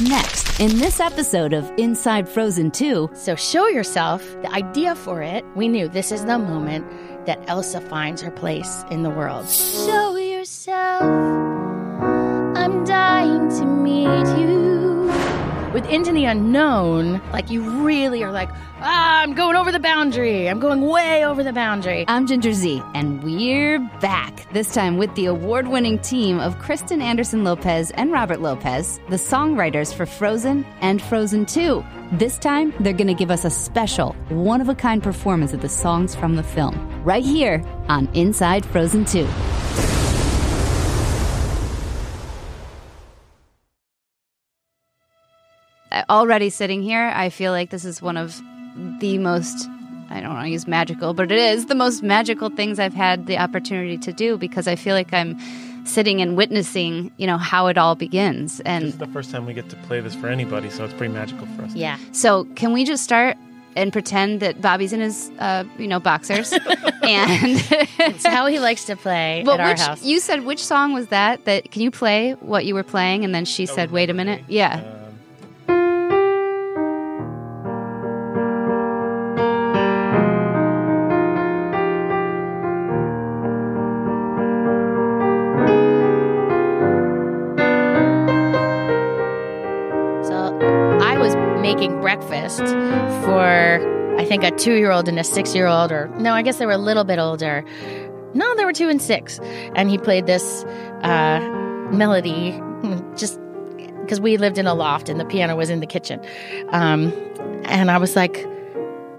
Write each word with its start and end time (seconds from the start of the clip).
Next, 0.00 0.60
in 0.60 0.76
this 0.76 1.00
episode 1.00 1.54
of 1.54 1.72
Inside 1.78 2.28
Frozen 2.28 2.72
2, 2.72 3.12
So 3.14 3.34
show 3.34 3.66
yourself. 3.66 4.22
The 4.42 4.52
idea 4.52 4.94
for 4.94 5.22
it, 5.22 5.42
we 5.54 5.68
knew 5.68 5.88
this 5.88 6.12
is 6.12 6.26
the 6.26 6.38
moment 6.38 6.86
that 7.24 7.42
Elsa 7.48 7.80
finds 7.80 8.20
her 8.20 8.30
place 8.30 8.84
in 8.90 9.02
the 9.02 9.08
world. 9.08 9.48
Show 9.48 10.16
yourself. 10.16 11.00
I'm 11.00 12.84
dying 12.84 13.48
to 13.48 13.64
meet 13.64 14.38
you. 14.38 14.55
With 15.76 15.90
Into 15.90 16.10
the 16.10 16.24
Unknown, 16.24 17.20
like 17.34 17.50
you 17.50 17.60
really 17.84 18.24
are 18.24 18.32
like, 18.32 18.48
ah, 18.80 19.20
I'm 19.20 19.34
going 19.34 19.56
over 19.56 19.70
the 19.70 19.78
boundary. 19.78 20.48
I'm 20.48 20.58
going 20.58 20.80
way 20.80 21.22
over 21.22 21.44
the 21.44 21.52
boundary. 21.52 22.06
I'm 22.08 22.26
Ginger 22.26 22.54
Zee, 22.54 22.82
and 22.94 23.22
we're 23.22 23.78
back. 24.00 24.50
This 24.54 24.72
time 24.72 24.96
with 24.96 25.14
the 25.16 25.26
award 25.26 25.68
winning 25.68 25.98
team 25.98 26.40
of 26.40 26.58
Kristen 26.60 27.02
Anderson 27.02 27.44
Lopez 27.44 27.90
and 27.90 28.10
Robert 28.10 28.40
Lopez, 28.40 28.98
the 29.10 29.16
songwriters 29.16 29.92
for 29.92 30.06
Frozen 30.06 30.64
and 30.80 31.02
Frozen 31.02 31.44
2. 31.44 31.84
This 32.12 32.38
time, 32.38 32.72
they're 32.80 32.94
going 32.94 33.06
to 33.08 33.12
give 33.12 33.30
us 33.30 33.44
a 33.44 33.50
special, 33.50 34.14
one 34.30 34.62
of 34.62 34.70
a 34.70 34.74
kind 34.74 35.02
performance 35.02 35.52
of 35.52 35.60
the 35.60 35.68
songs 35.68 36.14
from 36.14 36.36
the 36.36 36.42
film, 36.42 37.04
right 37.04 37.22
here 37.22 37.62
on 37.90 38.08
Inside 38.14 38.64
Frozen 38.64 39.04
2. 39.04 39.28
Already 46.08 46.50
sitting 46.50 46.82
here, 46.82 47.10
I 47.14 47.30
feel 47.30 47.52
like 47.52 47.70
this 47.70 47.84
is 47.84 48.00
one 48.00 48.16
of 48.16 48.40
the 49.00 49.18
most 49.18 49.68
I 50.08 50.20
don't 50.20 50.32
want 50.34 50.44
to 50.46 50.50
use 50.50 50.68
magical, 50.68 51.14
but 51.14 51.32
it 51.32 51.38
is 51.38 51.66
the 51.66 51.74
most 51.74 52.02
magical 52.04 52.48
things 52.48 52.78
I've 52.78 52.94
had 52.94 53.26
the 53.26 53.38
opportunity 53.38 53.98
to 53.98 54.12
do 54.12 54.36
because 54.38 54.68
I 54.68 54.76
feel 54.76 54.94
like 54.94 55.12
I'm 55.12 55.36
sitting 55.84 56.20
and 56.22 56.36
witnessing, 56.36 57.10
you 57.16 57.26
know, 57.26 57.38
how 57.38 57.66
it 57.66 57.76
all 57.76 57.96
begins. 57.96 58.58
This 58.58 58.66
And 58.66 58.84
is 58.84 58.98
the 58.98 59.08
first 59.08 59.32
time 59.32 59.46
we 59.46 59.52
get 59.52 59.68
to 59.70 59.76
play 59.78 59.98
this 60.00 60.14
for 60.14 60.28
anybody, 60.28 60.70
so 60.70 60.84
it's 60.84 60.94
pretty 60.94 61.12
magical 61.12 61.46
for 61.56 61.62
us. 61.62 61.74
Yeah. 61.74 61.98
so, 62.12 62.44
can 62.54 62.72
we 62.72 62.84
just 62.84 63.02
start 63.02 63.36
and 63.74 63.92
pretend 63.92 64.40
that 64.40 64.60
Bobby's 64.60 64.92
in 64.92 65.00
his, 65.00 65.28
uh, 65.40 65.64
you 65.76 65.88
know, 65.88 65.98
boxers? 65.98 66.52
and 66.52 66.62
It's 67.02 68.24
how 68.24 68.46
he 68.46 68.60
likes 68.60 68.84
to 68.84 68.94
play 68.96 69.42
Well, 69.44 69.58
at 69.58 69.60
our 69.60 69.76
house. 69.88 70.04
you 70.04 70.20
said 70.20 70.44
which 70.44 70.64
song 70.64 70.92
was 70.92 71.08
that? 71.08 71.44
That 71.46 71.72
can 71.72 71.82
you 71.82 71.90
play 71.90 72.32
what 72.34 72.64
you 72.64 72.74
were 72.74 72.84
playing? 72.84 73.24
And 73.24 73.34
then 73.34 73.44
she 73.44 73.66
said, 73.66 73.90
"Wait 73.90 74.08
a 74.08 74.14
minute." 74.14 74.44
Yeah. 74.48 74.76
Um, 74.76 74.95
think 94.38 94.54
a 94.54 94.56
two 94.56 94.74
year 94.74 94.90
old 94.90 95.08
and 95.08 95.18
a 95.18 95.24
six 95.24 95.54
year 95.54 95.66
old, 95.66 95.92
or 95.92 96.08
no, 96.18 96.32
I 96.32 96.42
guess 96.42 96.58
they 96.58 96.66
were 96.66 96.72
a 96.72 96.78
little 96.78 97.04
bit 97.04 97.18
older. 97.18 97.64
No, 98.34 98.54
they 98.56 98.64
were 98.64 98.72
two 98.72 98.88
and 98.88 99.00
six, 99.00 99.38
and 99.74 99.88
he 99.88 99.98
played 99.98 100.26
this 100.26 100.64
uh, 101.02 101.40
melody 101.90 102.60
just 103.16 103.40
because 104.00 104.20
we 104.20 104.36
lived 104.36 104.58
in 104.58 104.66
a 104.66 104.74
loft 104.74 105.08
and 105.08 105.18
the 105.18 105.24
piano 105.24 105.56
was 105.56 105.70
in 105.70 105.80
the 105.80 105.86
kitchen, 105.86 106.20
um, 106.68 107.12
and 107.64 107.90
I 107.90 107.98
was 107.98 108.16
like, 108.16 108.46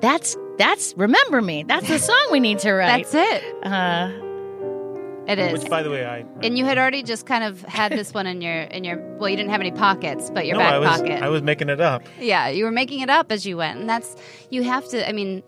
"That's 0.02 0.38
that's 0.58 0.94
remember 0.98 1.42
me. 1.42 1.64
That's 1.64 1.88
the 1.88 2.00
song 2.00 2.28
we 2.32 2.40
need 2.40 2.60
to 2.60 2.74
write." 2.74 3.10
That's 3.10 3.16
it. 3.16 3.66
uh, 3.66 4.12
It 5.28 5.40
is. 5.40 5.52
which, 5.62 5.70
by 5.70 5.84
the 5.84 5.90
way, 5.90 6.06
I 6.06 6.26
and 6.42 6.58
you 6.58 6.64
had 6.66 6.78
already 6.78 7.04
just 7.04 7.26
kind 7.26 7.44
of 7.44 7.62
had 7.64 7.92
this 7.92 8.14
one 8.14 8.28
in 8.28 8.42
your 8.42 8.62
in 8.62 8.84
your 8.84 8.98
well, 9.18 9.30
you 9.30 9.36
didn't 9.36 9.52
have 9.52 9.60
any 9.62 9.72
pockets, 9.72 10.30
but 10.30 10.46
your 10.46 10.56
no, 10.58 10.64
back 10.64 10.74
I 10.74 10.80
was 10.80 10.90
pocket. 10.90 11.22
I 11.22 11.30
was 11.30 11.42
making 11.42 11.70
it 11.70 11.82
up. 11.82 12.04
Yeah, 12.20 12.48
you 12.50 12.64
were 12.64 12.72
making 12.72 13.02
it 13.02 13.10
up 13.10 13.32
as 13.32 13.46
you 13.46 13.58
went. 13.58 13.80
And 13.80 13.90
that's, 13.90 14.16
you 14.50 14.64
have 14.64 14.88
to, 14.90 15.08
I 15.08 15.12
mean, 15.12 15.44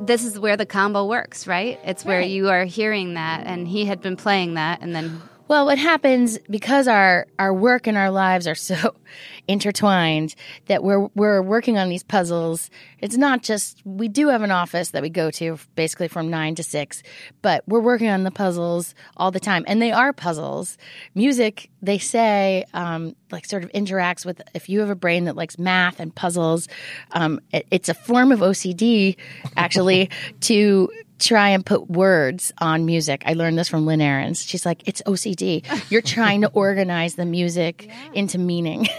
this 0.00 0.24
is 0.24 0.38
where 0.38 0.56
the 0.56 0.66
combo 0.66 1.06
works, 1.06 1.46
right? 1.46 1.78
It's 1.84 2.04
where 2.04 2.20
Right. 2.20 2.30
you 2.30 2.48
are 2.50 2.64
hearing 2.64 3.14
that, 3.14 3.46
and 3.46 3.66
he 3.68 3.84
had 3.86 4.00
been 4.00 4.16
playing 4.16 4.54
that, 4.54 4.80
and 4.82 4.94
then, 4.94 5.22
Well, 5.48 5.66
what 5.66 5.78
happens 5.78 6.38
because 6.48 6.88
our 6.88 7.26
our 7.38 7.52
work 7.52 7.86
and 7.86 7.98
our 7.98 8.10
lives 8.10 8.46
are 8.46 8.54
so 8.54 8.94
intertwined 9.48 10.34
that 10.66 10.84
we're 10.84 11.08
we're 11.14 11.42
working 11.42 11.78
on 11.78 11.88
these 11.88 12.02
puzzles. 12.02 12.70
It's 13.00 13.16
not 13.16 13.42
just 13.42 13.82
we 13.84 14.08
do 14.08 14.28
have 14.28 14.42
an 14.42 14.50
office 14.50 14.90
that 14.90 15.02
we 15.02 15.10
go 15.10 15.30
to 15.32 15.58
basically 15.74 16.08
from 16.08 16.30
9 16.30 16.54
to 16.54 16.62
6, 16.62 17.02
but 17.42 17.64
we're 17.66 17.80
working 17.80 18.08
on 18.08 18.22
the 18.22 18.30
puzzles 18.30 18.94
all 19.16 19.30
the 19.30 19.40
time 19.40 19.64
and 19.66 19.82
they 19.82 19.90
are 19.90 20.12
puzzles. 20.12 20.78
Music, 21.14 21.68
they 21.82 21.98
say 21.98 22.64
um, 22.72 23.16
like 23.32 23.44
sort 23.44 23.64
of 23.64 23.72
interacts 23.72 24.24
with 24.24 24.40
if 24.54 24.68
you 24.68 24.80
have 24.80 24.90
a 24.90 24.94
brain 24.94 25.24
that 25.24 25.34
likes 25.36 25.58
math 25.58 25.98
and 25.98 26.14
puzzles, 26.14 26.68
um, 27.10 27.40
it, 27.52 27.66
it's 27.70 27.88
a 27.88 27.94
form 27.94 28.30
of 28.30 28.40
OCD 28.40 29.16
actually 29.56 30.08
to 30.40 30.88
try 31.22 31.50
and 31.50 31.64
put 31.64 31.88
words 31.88 32.52
on 32.58 32.84
music. 32.84 33.22
I 33.26 33.34
learned 33.34 33.58
this 33.58 33.68
from 33.68 33.86
Lynn 33.86 34.00
Ahrens. 34.00 34.44
She's 34.44 34.66
like, 34.66 34.86
it's 34.86 35.00
OCD. 35.02 35.64
You're 35.90 36.02
trying 36.02 36.40
to 36.42 36.48
organize 36.48 37.14
the 37.14 37.24
music 37.24 37.88
into 38.14 38.38
meaning. 38.38 38.88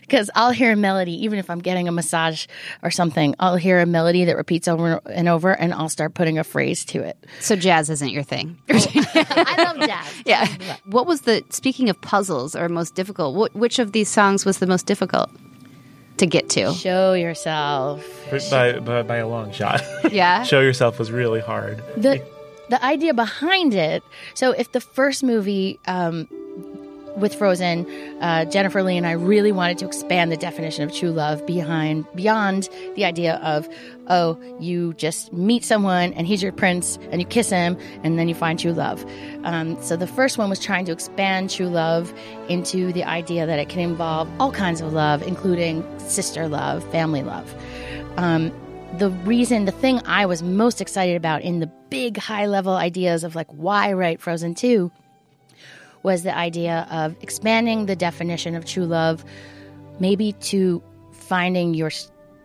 Because 0.00 0.30
I'll 0.34 0.50
hear 0.50 0.72
a 0.72 0.76
melody, 0.76 1.24
even 1.24 1.38
if 1.38 1.48
I'm 1.48 1.60
getting 1.60 1.88
a 1.88 1.92
massage 1.92 2.46
or 2.82 2.90
something, 2.90 3.34
I'll 3.38 3.56
hear 3.56 3.80
a 3.80 3.86
melody 3.86 4.24
that 4.24 4.36
repeats 4.36 4.68
over 4.68 5.00
and 5.06 5.28
over, 5.28 5.52
and 5.52 5.72
I'll 5.72 5.88
start 5.88 6.14
putting 6.14 6.38
a 6.38 6.44
phrase 6.44 6.84
to 6.86 7.02
it. 7.02 7.16
so 7.40 7.56
jazz 7.56 7.90
isn't 7.90 8.10
your 8.10 8.22
thing. 8.22 8.58
I 8.68 9.54
love 9.58 9.86
jazz. 9.86 10.06
yeah. 10.26 10.76
What 10.84 11.06
was 11.06 11.22
the, 11.22 11.42
speaking 11.50 11.88
of 11.88 12.00
puzzles 12.00 12.54
or 12.54 12.68
most 12.68 12.94
difficult, 12.94 13.34
what, 13.34 13.54
which 13.54 13.78
of 13.78 13.92
these 13.92 14.08
songs 14.08 14.44
was 14.44 14.58
the 14.58 14.66
most 14.66 14.86
difficult 14.86 15.30
to 16.18 16.26
get 16.26 16.48
to? 16.50 16.72
Show 16.74 17.14
yourself. 17.14 18.04
By, 18.50 18.78
by, 18.78 19.02
by 19.02 19.16
a 19.16 19.28
long 19.28 19.52
shot. 19.52 19.82
Yeah. 20.10 20.42
Show 20.44 20.60
yourself 20.60 20.98
was 20.98 21.10
really 21.10 21.40
hard. 21.40 21.82
the 21.96 22.22
the 22.70 22.82
idea 22.84 23.12
behind 23.12 23.74
it. 23.74 24.02
So 24.34 24.52
if 24.52 24.72
the 24.72 24.80
first 24.80 25.22
movie 25.22 25.78
um, 25.86 26.28
with 27.16 27.34
Frozen, 27.34 27.86
uh, 28.20 28.44
Jennifer 28.46 28.82
Lee 28.82 28.96
and 28.96 29.06
I 29.06 29.12
really 29.12 29.52
wanted 29.52 29.78
to 29.78 29.86
expand 29.86 30.32
the 30.32 30.36
definition 30.36 30.84
of 30.84 30.94
true 30.94 31.10
love 31.10 31.44
behind 31.46 32.06
beyond 32.14 32.68
the 32.96 33.04
idea 33.04 33.36
of 33.36 33.68
oh 34.08 34.38
you 34.60 34.94
just 34.94 35.32
meet 35.32 35.64
someone 35.64 36.12
and 36.14 36.26
he's 36.26 36.42
your 36.42 36.52
prince 36.52 36.98
and 37.10 37.20
you 37.20 37.26
kiss 37.26 37.50
him 37.50 37.78
and 38.02 38.18
then 38.18 38.28
you 38.28 38.34
find 38.34 38.58
true 38.58 38.72
love. 38.72 39.04
Um, 39.44 39.80
so 39.82 39.96
the 39.96 40.06
first 40.06 40.38
one 40.38 40.50
was 40.50 40.58
trying 40.58 40.84
to 40.86 40.92
expand 40.92 41.50
true 41.50 41.68
love 41.68 42.12
into 42.48 42.92
the 42.92 43.04
idea 43.04 43.46
that 43.46 43.58
it 43.58 43.68
can 43.68 43.80
involve 43.80 44.28
all 44.40 44.52
kinds 44.52 44.80
of 44.80 44.92
love, 44.92 45.22
including 45.22 45.84
sister 45.98 46.48
love, 46.48 46.84
family 46.90 47.22
love. 47.22 47.54
Um, 48.16 48.52
the 48.98 49.10
reason, 49.10 49.64
the 49.64 49.72
thing 49.72 50.00
I 50.04 50.24
was 50.26 50.42
most 50.42 50.80
excited 50.80 51.16
about 51.16 51.42
in 51.42 51.58
the 51.58 51.66
big 51.90 52.16
high 52.16 52.46
level 52.46 52.74
ideas 52.74 53.24
of 53.24 53.34
like 53.34 53.48
why 53.48 53.92
write 53.92 54.20
Frozen 54.20 54.54
2 54.54 54.90
was 56.04 56.22
the 56.22 56.36
idea 56.36 56.86
of 56.90 57.16
expanding 57.20 57.86
the 57.86 57.96
definition 57.96 58.54
of 58.54 58.64
true 58.64 58.84
love 58.84 59.24
maybe 59.98 60.32
to 60.32 60.82
finding 61.12 61.74
your 61.74 61.90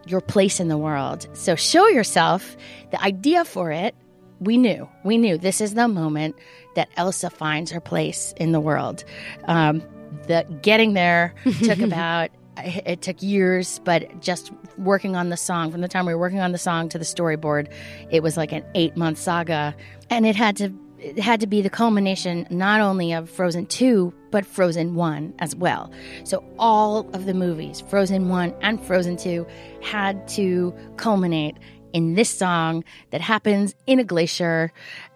your 0.06 0.22
place 0.22 0.59
in 0.59 0.70
the 0.70 0.78
world. 0.78 1.28
So 1.34 1.56
show 1.56 1.88
yourself. 1.88 2.58
The 2.92 3.02
idea 3.03 3.46
for 3.46 3.72
it, 3.72 3.94
we 4.40 4.58
knew. 4.58 4.90
We 5.03 5.18
knew 5.18 5.38
this 5.38 5.62
is 5.62 5.75
the 5.75 5.88
moment 5.88 6.36
that 6.75 6.90
Elsa 6.97 7.30
finds 7.30 7.70
her 7.72 7.81
place 7.81 8.34
in 8.38 8.52
the 8.52 8.59
world. 8.59 9.03
Um, 9.46 9.84
the 10.28 10.46
getting 10.62 10.94
there 10.94 11.36
took 11.64 11.80
about 11.80 12.31
it 12.58 13.02
took 13.02 13.22
years, 13.22 13.80
but 13.86 14.20
just 14.20 14.52
working 14.78 15.16
on 15.16 15.30
the 15.30 15.38
song 15.38 15.72
from 15.72 15.81
the 15.81 15.88
time 15.88 16.06
we 16.06 16.14
were 16.14 16.20
working 16.20 16.41
on 16.41 16.52
the 16.52 16.58
song 16.58 16.90
to 16.90 16.97
the 16.97 17.06
storyboard, 17.06 17.72
it 18.09 18.22
was 18.24 18.36
like 18.36 18.52
an 18.52 18.66
eight 18.76 18.97
month 18.97 19.18
saga, 19.18 19.76
and 20.09 20.26
it 20.26 20.36
had 20.36 20.58
to 20.58 20.74
it 20.99 21.19
had 21.19 21.39
to 21.39 21.47
be 21.47 21.61
the 21.61 21.69
culmination 21.69 22.45
not 22.49 22.81
only 22.81 23.13
of 23.13 23.29
Frozen 23.29 23.67
2, 23.67 24.13
but 24.31 24.45
Frozen 24.45 24.95
1 24.95 25.33
as 25.39 25.55
well. 25.55 25.91
So 26.23 26.43
all 26.57 27.09
of 27.13 27.25
the 27.25 27.34
movies, 27.34 27.81
Frozen 27.81 28.29
1 28.29 28.53
and 28.61 28.84
Frozen 28.85 29.17
2, 29.17 29.46
had 29.81 30.28
to 30.29 30.75
culminate 30.97 31.57
in 31.93 32.13
this 32.13 32.29
song 32.29 32.84
that 33.11 33.22
happens 33.22 33.75
in 33.87 33.99
a 33.99 34.03
glacier. 34.03 34.72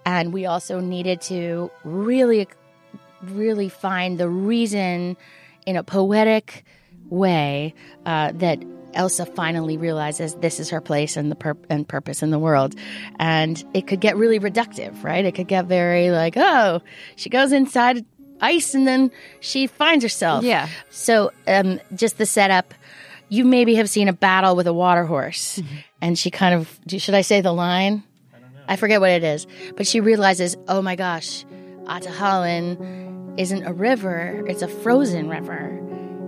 And 0.05 0.33
we 0.33 0.45
also 0.45 0.79
needed 0.79 1.21
to 1.21 1.69
really, 1.83 2.47
really 3.21 3.69
find 3.69 4.17
the 4.17 4.29
reason 4.29 5.17
in 5.65 5.75
a 5.75 5.83
poetic 5.83 6.63
way 7.09 7.73
uh, 8.05 8.31
that 8.35 8.63
Elsa 8.93 9.25
finally 9.25 9.77
realizes 9.77 10.35
this 10.35 10.59
is 10.59 10.69
her 10.69 10.81
place 10.81 11.17
and 11.17 11.31
the 11.31 11.35
pur- 11.35 11.57
and 11.69 11.87
purpose 11.87 12.21
in 12.23 12.29
the 12.31 12.39
world, 12.39 12.75
and 13.19 13.63
it 13.73 13.87
could 13.87 13.99
get 13.99 14.15
really 14.17 14.39
reductive, 14.39 15.03
right? 15.03 15.25
It 15.25 15.33
could 15.33 15.47
get 15.47 15.65
very 15.65 16.11
like, 16.11 16.35
oh, 16.37 16.81
she 17.15 17.29
goes 17.29 17.51
inside 17.51 18.05
ice 18.41 18.75
and 18.75 18.85
then 18.87 19.11
she 19.39 19.67
finds 19.67 20.03
herself. 20.03 20.43
Yeah. 20.43 20.67
So, 20.89 21.31
um, 21.47 21.79
just 21.95 22.17
the 22.17 22.25
setup. 22.25 22.73
You 23.29 23.45
maybe 23.45 23.75
have 23.75 23.89
seen 23.89 24.09
a 24.09 24.13
battle 24.13 24.55
with 24.55 24.67
a 24.67 24.73
water 24.73 25.05
horse, 25.05 25.59
and 26.01 26.19
she 26.19 26.29
kind 26.29 26.53
of 26.53 26.79
should 26.87 27.15
I 27.15 27.21
say 27.21 27.41
the 27.41 27.53
line? 27.53 28.03
I 28.67 28.75
forget 28.75 29.01
what 29.01 29.09
it 29.09 29.23
is, 29.23 29.47
but 29.75 29.87
she 29.87 29.99
realizes, 30.01 30.55
oh 30.67 30.81
my 30.81 30.95
gosh, 30.95 31.43
Ahtohallan 31.85 33.39
isn't 33.39 33.63
a 33.63 33.73
river; 33.73 34.43
it's 34.47 34.61
a 34.61 34.67
frozen 34.67 35.29
river 35.29 35.79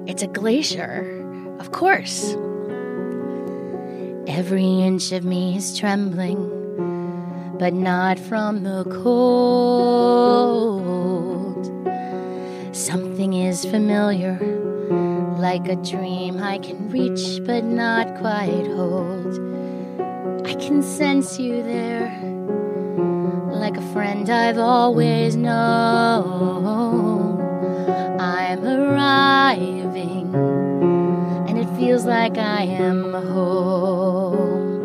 It's 0.08 0.24
a 0.24 0.28
glacier, 0.28 1.58
of 1.60 1.72
course. 1.72 2.36
Every 4.28 4.66
inch 4.66 5.12
of 5.12 5.24
me 5.24 5.56
is 5.56 5.78
trembling, 5.78 6.50
but 7.60 7.74
not 7.74 8.18
from 8.18 8.64
the 8.64 8.84
cold. 9.04 10.84
Something 12.76 13.34
is 13.34 13.66
familiar, 13.66 14.40
like 15.40 15.68
a 15.68 15.76
dream 15.76 16.42
I 16.42 16.58
can 16.58 16.90
reach 16.90 17.40
but 17.46 17.64
not 17.64 18.18
quite 18.18 18.66
hold. 18.66 19.38
I 20.46 20.56
can 20.56 20.82
sense 20.82 21.40
you 21.40 21.62
there, 21.62 22.10
like 23.52 23.78
a 23.78 23.94
friend 23.94 24.28
I've 24.30 24.58
always 24.58 25.36
known. 25.36 27.40
I'm 28.20 28.66
arriving, 28.66 30.32
feels 31.78 32.06
like 32.06 32.38
I 32.38 32.64
am 32.64 33.14
home. 33.14 34.76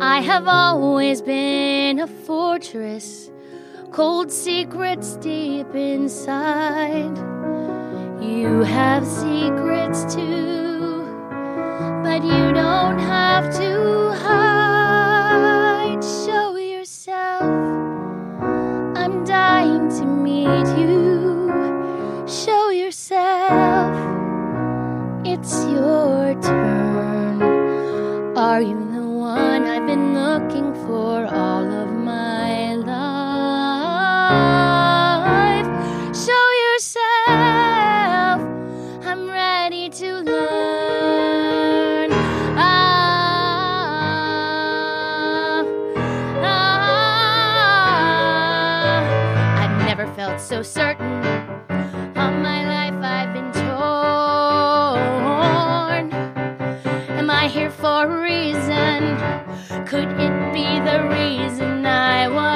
I 0.00 0.20
have 0.20 0.48
always 0.48 1.22
been 1.22 2.00
a 2.00 2.06
fortress, 2.06 3.30
cold 3.92 4.32
secrets 4.32 5.16
deep 5.16 5.74
inside. 5.74 7.16
You 8.20 8.62
have 8.62 9.06
secrets 9.06 10.14
too, 10.14 11.04
but 12.02 12.24
you 12.24 12.52
don't 12.52 12.98
have 12.98 13.54
to 13.56 14.12
hide. 14.14 16.02
Show 16.02 16.56
yourself. 16.56 17.42
I'm 18.96 19.24
dying 19.24 19.88
to 19.90 20.04
meet 20.04 20.66
you. 20.78 20.95
It's 25.38 25.66
your 25.66 26.32
turn. 26.40 27.42
Are 28.38 28.62
you 28.62 28.78
the 28.90 29.06
one 29.06 29.64
I've 29.66 29.86
been 29.86 30.14
looking 30.14 30.72
for 30.86 31.26
all 31.26 31.70
of 31.82 31.92
my 31.92 32.74
life? 32.76 32.96
Show 36.16 36.50
yourself. 36.64 38.40
I'm 39.04 39.28
ready 39.28 39.90
to 39.90 40.20
learn. 40.20 42.10
Ah, 42.56 42.72
ah. 46.40 49.02
I've 49.62 49.76
never 49.86 50.06
felt 50.14 50.40
so 50.40 50.62
certain. 50.62 50.95
Could 59.96 60.12
it 60.20 60.52
be 60.52 60.78
the 60.80 61.08
reason 61.08 61.86
I 61.86 62.28
wasn't 62.28 62.55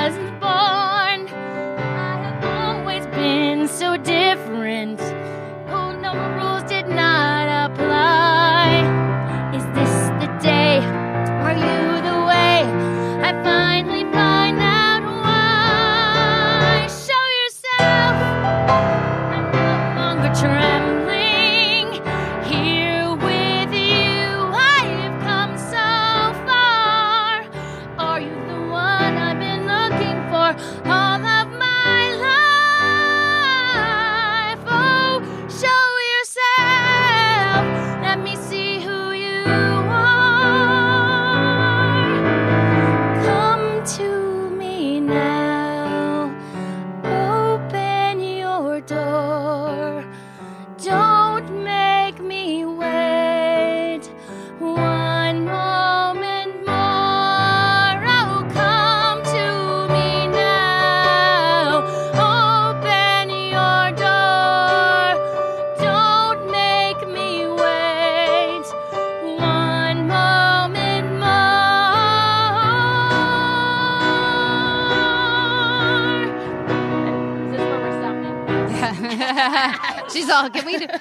all. 80.31 80.51
Can 80.51 80.67
we? 80.67 80.79
Do? 80.79 80.87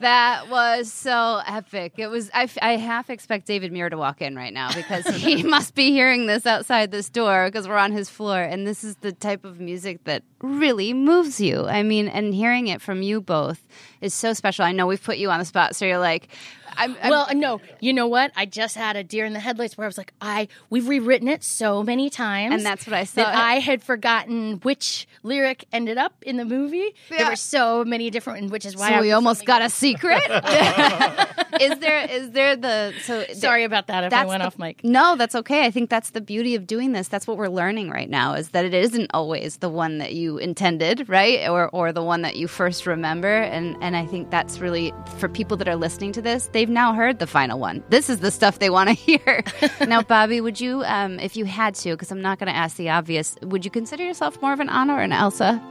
That 0.00 0.48
was 0.48 0.92
so 0.92 1.40
epic. 1.44 1.94
It 1.96 2.06
was. 2.06 2.30
I 2.32 2.76
half 2.76 3.10
expect 3.10 3.46
David 3.48 3.72
Muir 3.72 3.90
to 3.90 3.96
walk 3.96 4.22
in 4.22 4.36
right 4.36 4.52
now 4.52 4.72
because 4.72 5.04
he 5.08 5.42
must 5.56 5.74
be 5.74 5.90
hearing 5.90 6.26
this 6.26 6.46
outside 6.46 6.92
this 6.92 7.08
door 7.08 7.46
because 7.46 7.66
we're 7.66 7.76
on 7.76 7.90
his 7.90 8.08
floor, 8.08 8.40
and 8.40 8.64
this 8.64 8.84
is 8.84 8.94
the 9.00 9.10
type 9.10 9.44
of 9.44 9.58
music 9.58 10.04
that 10.04 10.22
really 10.40 10.94
moves 10.94 11.40
you. 11.40 11.64
I 11.66 11.82
mean, 11.82 12.06
and 12.06 12.32
hearing 12.32 12.68
it 12.68 12.80
from 12.80 13.02
you 13.02 13.20
both 13.20 13.66
is 14.00 14.14
so 14.14 14.34
special. 14.34 14.64
I 14.64 14.70
know 14.70 14.86
we've 14.86 15.02
put 15.02 15.18
you 15.18 15.32
on 15.32 15.40
the 15.40 15.44
spot, 15.44 15.74
so 15.74 15.84
you're 15.84 15.98
like, 15.98 16.28
I'm, 16.76 16.96
I'm 17.02 17.10
Well, 17.10 17.28
no, 17.34 17.60
you 17.80 17.92
know 17.92 18.06
what? 18.06 18.32
I 18.36 18.46
just 18.46 18.76
had 18.76 18.96
a 18.96 19.04
deer 19.04 19.24
in 19.24 19.32
the 19.32 19.40
headlights 19.40 19.76
where 19.76 19.84
I 19.84 19.88
was 19.88 19.98
like, 19.98 20.12
I 20.20 20.48
we've 20.70 20.88
rewritten 20.88 21.28
it 21.28 21.42
so 21.42 21.82
many 21.82 22.10
times, 22.10 22.54
And 22.54 22.64
that's 22.64 22.86
what 22.86 22.94
I 22.94 23.04
said. 23.04 23.26
I 23.26 23.60
had 23.60 23.82
forgotten 23.82 24.60
which 24.62 25.06
lyric 25.22 25.64
ended 25.72 25.98
up 25.98 26.14
in 26.22 26.36
the 26.36 26.44
movie. 26.44 26.94
There 27.10 27.28
were 27.28 27.36
so 27.36 27.84
many 27.84 28.10
different, 28.10 28.50
which 28.50 28.66
is 28.66 28.76
why 28.76 28.90
so 28.90 29.00
we 29.00 29.12
almost 29.12 29.44
got 29.44 29.62
a 29.62 29.70
secret. 29.70 30.22
is 31.60 31.78
there? 31.78 32.06
Is 32.10 32.30
there 32.30 32.56
the? 32.56 32.94
So 33.02 33.24
Sorry 33.32 33.64
about 33.64 33.86
that 33.88 34.04
if 34.04 34.12
I 34.12 34.24
went 34.24 34.42
the- 34.42 34.46
off 34.46 34.58
mic. 34.58 34.82
No, 34.84 35.16
that's 35.16 35.34
okay. 35.34 35.64
I 35.64 35.70
think 35.70 35.90
that's 35.90 36.10
the 36.10 36.20
beauty 36.20 36.54
of 36.54 36.66
doing 36.66 36.92
this. 36.92 37.08
That's 37.08 37.26
what 37.26 37.36
we're 37.36 37.48
learning 37.48 37.90
right 37.90 38.08
now 38.08 38.34
is 38.34 38.50
that 38.50 38.64
it 38.64 38.74
isn't 38.74 39.10
always 39.14 39.58
the 39.58 39.68
one 39.68 39.98
that 39.98 40.14
you 40.14 40.38
intended, 40.38 41.08
right? 41.08 41.48
Or 41.48 41.68
or 41.70 41.92
the 41.92 42.02
one 42.02 42.22
that 42.22 42.36
you 42.36 42.48
first 42.48 42.86
remember. 42.86 43.42
And 43.42 43.76
and 43.80 43.96
I 43.96 44.06
think 44.06 44.30
that's 44.30 44.58
really 44.60 44.92
for 45.18 45.28
people 45.28 45.56
that 45.58 45.68
are 45.68 45.76
listening 45.76 46.12
to 46.12 46.22
this, 46.22 46.48
they've 46.58 46.68
now 46.68 46.92
heard 46.92 47.20
the 47.20 47.26
final 47.28 47.60
one. 47.60 47.84
This 47.88 48.10
is 48.10 48.18
the 48.18 48.32
stuff 48.32 48.58
they 48.58 48.68
want 48.68 48.88
to 48.88 48.92
hear. 48.92 49.44
now, 49.86 50.02
Bobby, 50.02 50.40
would 50.40 50.60
you 50.60 50.82
um 50.82 51.20
if 51.20 51.36
you 51.36 51.44
had 51.44 51.76
to, 51.76 51.90
because 51.92 52.10
I'm 52.10 52.20
not 52.20 52.40
gonna 52.40 52.50
ask 52.50 52.76
the 52.76 52.90
obvious, 52.90 53.36
would 53.42 53.64
you 53.64 53.70
consider 53.70 54.02
yourself 54.02 54.42
more 54.42 54.52
of 54.52 54.58
an 54.58 54.68
Anna 54.68 54.94
or 54.94 55.02
an 55.02 55.12
Elsa? 55.12 55.62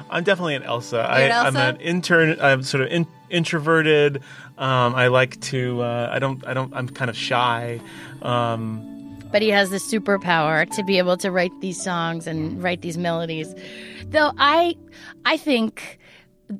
I'm 0.10 0.22
definitely 0.22 0.54
an 0.54 0.62
Elsa. 0.62 1.00
I, 1.00 1.20
an 1.22 1.32
I'm 1.32 1.56
an 1.56 1.80
intern. 1.80 2.38
I'm 2.40 2.62
sort 2.62 2.84
of 2.84 2.90
in, 2.90 3.08
introverted. 3.28 4.22
Um, 4.56 4.94
I 4.94 5.08
like 5.08 5.40
to. 5.52 5.82
Uh, 5.82 6.10
I 6.12 6.20
don't. 6.20 6.46
I 6.46 6.54
don't. 6.54 6.72
I'm 6.72 6.88
kind 6.88 7.10
of 7.10 7.16
shy. 7.16 7.80
Um, 8.22 9.18
but 9.32 9.42
he 9.42 9.50
has 9.50 9.70
the 9.70 9.76
superpower 9.76 10.70
to 10.76 10.82
be 10.84 10.98
able 10.98 11.16
to 11.18 11.30
write 11.30 11.52
these 11.60 11.82
songs 11.82 12.26
and 12.26 12.62
write 12.62 12.82
these 12.82 12.96
melodies. 12.96 13.52
Though 14.06 14.32
I 14.38 14.76
I 15.24 15.36
think 15.36 15.98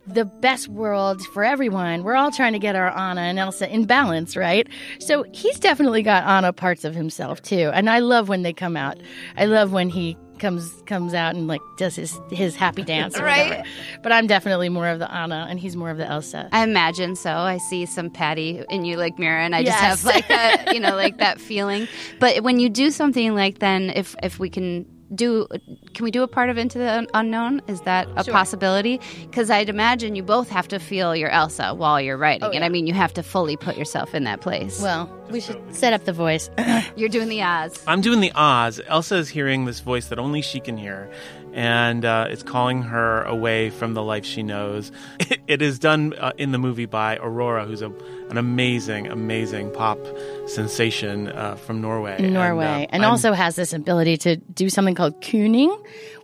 the 0.07 0.25
best 0.25 0.69
world 0.69 1.23
for 1.33 1.45
everyone, 1.45 2.03
we're 2.05 2.15
all 2.17 2.31
trying 2.31 2.53
to 2.53 2.59
get 2.59 2.77
our 2.77 2.95
Anna 2.97 3.23
and 3.23 3.39
Elsa 3.39 3.73
in 3.73 3.87
balance, 3.87 4.37
right? 4.37 4.69
So 5.01 5.25
he's 5.33 5.59
definitely 5.59 6.03
got 6.03 6.25
Anna 6.25 6.53
parts 6.53 6.85
of 6.85 6.95
himself 6.95 7.41
too. 7.43 7.71
And 7.73 7.89
I 7.89 8.01
love 8.01 8.29
when 8.29 8.43
they 8.43 8.53
come 8.53 8.77
out. 8.77 8.99
I 9.37 9.47
love 9.47 9.73
when 9.73 9.89
he 9.89 10.17
comes 10.39 10.71
comes 10.87 11.15
out 11.15 11.35
and 11.35 11.49
like 11.49 11.61
does 11.79 11.97
his 11.97 12.17
his 12.31 12.55
happy 12.55 12.83
dance 12.85 13.19
Right. 13.19 13.49
whatever. 13.49 13.69
But 14.05 14.13
I'm 14.13 14.29
definitely 14.29 14.69
more 14.69 14.87
of 14.87 15.01
the 15.01 15.13
Anna 15.13 15.47
and 15.51 15.59
he's 15.59 15.75
more 15.75 15.91
of 15.91 15.97
the 15.99 16.07
Elsa. 16.07 16.49
I 16.53 16.63
imagine 16.63 17.17
so. 17.17 17.31
I 17.33 17.59
see 17.59 17.87
some 17.87 18.09
Patty 18.11 18.63
in 18.71 18.85
you, 18.85 18.97
like 18.99 19.19
Mira, 19.19 19.43
and 19.43 19.53
I 19.57 19.65
just 19.65 19.79
have 19.79 20.05
like 20.05 20.29
that, 20.29 20.75
you 20.75 20.81
know, 20.81 20.95
like 20.95 21.19
that 21.19 21.41
feeling. 21.41 21.89
But 22.21 22.45
when 22.45 22.61
you 22.61 22.69
do 22.69 22.91
something 22.91 23.35
like, 23.35 23.59
then 23.59 23.91
if 23.91 24.15
if 24.23 24.39
we 24.39 24.49
can 24.49 24.87
do, 25.15 25.47
can 25.95 26.05
we 26.05 26.11
do 26.11 26.23
a 26.23 26.29
part 26.29 26.51
of 26.51 26.59
Into 26.59 26.79
the 26.79 27.07
Unknown? 27.15 27.63
Is 27.67 27.81
that 27.83 28.09
a 28.17 28.25
Sure. 28.25 28.33
possibility? 28.33 29.01
Because 29.23 29.51
I'd 29.51 29.69
imagine 29.69 30.15
you 30.17 30.23
both 30.23 30.49
have 30.51 30.69
to 30.69 30.79
feel 30.79 31.17
your 31.17 31.31
Elsa 31.31 31.75
while 31.75 32.01
you're 32.01 32.17
writing, 32.19 32.45
Oh, 32.45 32.51
and. 32.51 32.65
I 32.65 32.69
mean, 32.69 32.87
you 32.87 32.95
have 32.95 33.15
to 33.15 33.23
fully 33.23 33.57
put 33.57 33.77
yourself 33.77 34.15
in 34.15 34.25
that 34.25 34.41
place. 34.41 34.81
Well, 34.83 35.09
We 35.31 35.41
should 35.41 35.61
set 35.75 35.93
up 35.93 36.05
the 36.05 36.13
voice. 36.13 36.49
You're 36.97 37.09
doing 37.11 37.29
the 37.29 37.43
Oz. 37.43 37.83
I'm 37.87 38.01
doing 38.01 38.21
the 38.21 38.33
Oz. 38.35 38.81
Elsa 38.87 39.17
is 39.17 39.29
hearing 39.29 39.67
this 39.67 39.81
voice 39.81 40.07
that 40.09 40.19
only 40.19 40.41
she 40.41 40.59
can 40.59 40.77
hear, 40.79 41.11
and 41.53 42.05
uh, 42.05 42.29
it's 42.31 42.43
calling 42.43 42.83
her 42.83 43.23
away 43.25 43.69
from 43.71 43.93
the 43.95 44.03
life 44.03 44.25
she 44.25 44.43
knows. 44.43 44.91
it 45.47 45.61
is 45.61 45.79
done 45.79 46.15
uh, 46.19 46.33
in 46.39 46.53
the 46.53 46.59
movie 46.59 46.87
by 46.87 47.17
Aurora, 47.19 47.67
who's 47.67 47.83
a, 47.83 47.91
an 48.31 48.39
amazing, 48.39 49.07
amazing 49.09 49.71
pop 49.73 49.99
sensation 50.49 51.29
uh, 51.29 51.55
from 51.57 51.81
Norway. 51.81 52.21
Norway, 52.21 52.65
and, 52.65 52.85
uh, 52.85 52.89
and 52.91 53.05
also 53.05 53.33
has 53.33 53.57
this 53.57 53.73
ability 53.73 54.17
to 54.19 54.37
do 54.37 54.69
something 54.69 54.95
called 54.95 55.21
kulning, 55.21 55.71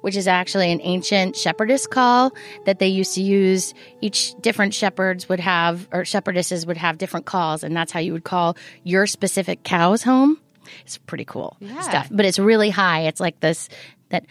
which 0.01 0.17
is 0.17 0.27
actually 0.27 0.73
an 0.73 0.81
ancient 0.83 1.37
shepherdess 1.37 1.87
call 1.87 2.33
that 2.67 2.79
they 2.79 2.89
used 2.89 3.15
to 3.15 3.23
use. 3.23 3.75
Each 4.01 4.35
different 4.41 4.75
shepherds 4.75 5.29
would 5.29 5.41
have, 5.41 5.89
or 5.93 6.03
shepherdesses 6.03 6.67
would 6.67 6.77
have 6.77 6.99
different 6.99 7.27
calls, 7.27 7.63
and 7.63 7.77
that's 7.77 7.93
how 7.93 8.01
you 8.01 8.13
would 8.13 8.25
call 8.25 8.57
your 8.83 9.07
specific 9.07 9.63
cow's 9.63 10.03
home. 10.03 10.39
It's 10.83 10.97
pretty 10.99 11.25
cool 11.27 11.57
Yeah. 11.61 11.81
stuff, 11.81 12.09
but 12.11 12.25
it's 12.25 12.39
really 12.39 12.71
high. 12.71 13.03
It's 13.03 13.21
like 13.21 13.41
this 13.41 13.69
that. 14.11 14.25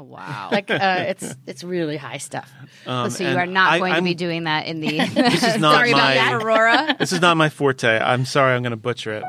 Oh 0.00 0.04
wow. 0.04 0.48
Like 0.52 0.70
uh, 0.70 1.04
it's 1.08 1.34
it's 1.46 1.62
really 1.62 1.96
high 1.98 2.16
stuff. 2.18 2.50
um, 2.86 3.10
so 3.10 3.28
you 3.28 3.36
are 3.36 3.44
not 3.46 3.72
I- 3.72 3.78
going 3.78 3.90
to 3.90 3.96
I'm- 3.96 4.04
be 4.04 4.14
doing 4.14 4.44
that 4.44 4.66
in 4.66 4.80
the. 4.80 4.98
This 5.14 5.42
is 5.42 5.58
not 5.60 5.74
Sorry 5.74 5.92
my. 5.92 6.12
about 6.14 6.14
that, 6.14 6.42
Aurora. 6.42 6.96
This 6.98 7.12
is 7.12 7.20
not 7.20 7.36
my 7.36 7.48
forte. 7.50 7.98
I'm 8.00 8.24
sorry. 8.24 8.54
I'm 8.54 8.62
going 8.62 8.70
to 8.70 8.76
butcher 8.78 9.12
it. 9.14 9.24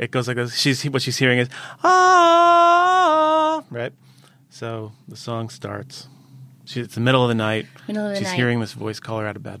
It 0.00 0.10
goes 0.10 0.26
like 0.28 0.36
this. 0.38 0.54
She's 0.56 0.82
what 0.84 1.02
she's 1.02 1.18
hearing 1.18 1.38
is 1.38 1.48
ah 2.30 3.62
right. 3.70 3.92
So 4.50 4.92
the 5.08 5.16
song 5.16 5.48
starts. 5.50 6.08
She, 6.64 6.80
it's 6.80 6.94
the 6.94 7.00
middle 7.00 7.22
of 7.22 7.28
the 7.28 7.34
night. 7.34 7.66
Middle 7.86 8.06
of 8.06 8.10
the 8.12 8.16
she's 8.16 8.28
night. 8.28 8.36
hearing 8.36 8.60
this 8.60 8.72
voice 8.72 8.98
call 9.00 9.20
her 9.20 9.26
out 9.26 9.36
of 9.36 9.42
bed. 9.42 9.60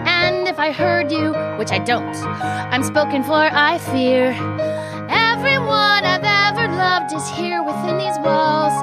If 0.51 0.59
I 0.59 0.73
heard 0.73 1.09
you, 1.13 1.31
which 1.57 1.71
I 1.71 1.79
don't, 1.79 2.13
I'm 2.73 2.83
spoken 2.83 3.23
for, 3.23 3.35
I 3.37 3.77
fear. 3.77 4.31
Everyone 5.09 6.03
I've 6.03 6.25
ever 6.25 6.67
loved 6.75 7.13
is 7.13 7.25
here 7.29 7.63
within 7.63 7.97
these 7.97 8.19
walls. 8.19 8.73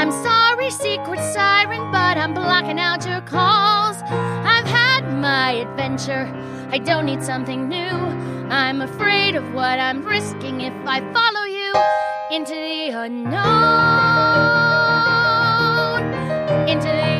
I'm 0.00 0.10
sorry, 0.10 0.70
secret 0.70 1.20
siren, 1.34 1.92
but 1.92 2.16
I'm 2.16 2.32
blocking 2.32 2.80
out 2.80 3.06
your 3.06 3.20
calls. 3.20 4.00
I've 4.02 4.64
had 4.64 5.02
my 5.20 5.50
adventure, 5.52 6.26
I 6.70 6.78
don't 6.78 7.04
need 7.04 7.22
something 7.22 7.68
new. 7.68 7.98
I'm 8.48 8.80
afraid 8.80 9.36
of 9.36 9.44
what 9.52 9.78
I'm 9.78 10.02
risking 10.02 10.62
if 10.62 10.72
I 10.86 11.00
follow 11.12 11.44
you 11.44 11.74
into 12.34 12.54
the 12.54 12.92
unknown. 12.96 13.40
Into 16.66 16.88
the 16.88 17.19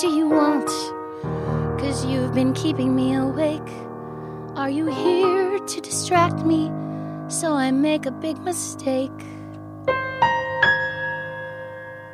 Do 0.00 0.06
you 0.10 0.28
want? 0.28 0.68
Cause 1.80 2.06
you've 2.06 2.32
been 2.32 2.52
keeping 2.52 2.94
me 2.94 3.16
awake. 3.16 3.72
Are 4.54 4.70
you 4.70 4.86
here 4.86 5.58
to 5.58 5.80
distract 5.80 6.46
me 6.46 6.70
so 7.26 7.54
I 7.54 7.72
make 7.72 8.06
a 8.06 8.12
big 8.12 8.38
mistake? 8.38 9.10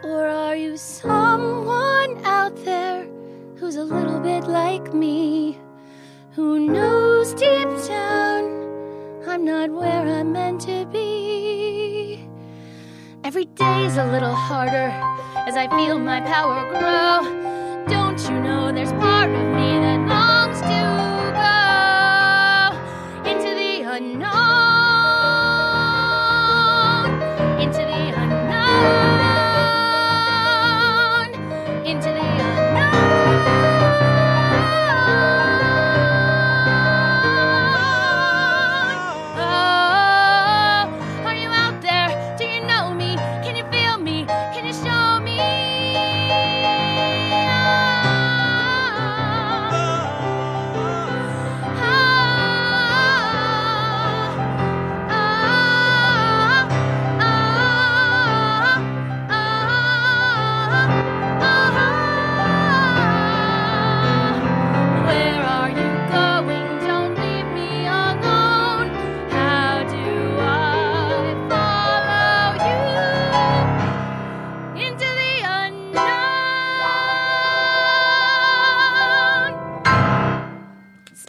Or 0.03 0.27
are 0.27 0.57
you 0.57 0.79
someone 0.79 2.25
out 2.25 2.57
there 2.65 3.07
who's 3.57 3.77
a 3.77 3.85
little 3.85 4.19
bit 4.19 4.45
like 4.45 4.95
me? 4.95 5.59
Who 6.37 6.61
knows 6.61 7.35
deep 7.35 7.69
down 7.87 8.45
I'm 9.29 9.45
not 9.45 9.69
where 9.69 10.07
I'm 10.09 10.33
meant 10.33 10.63
to 10.63 10.87
be? 10.87 12.27
Every 13.25 13.45
day's 13.45 13.99
a 13.99 14.07
little 14.07 14.35
harder 14.35 14.89
as 15.47 15.59
I 15.59 15.69
feel 15.69 15.99
my 15.99 16.23
power 16.23 16.71
grow 16.71 17.44
there's 18.75 18.93
part 18.95 19.31
of 19.31 19.54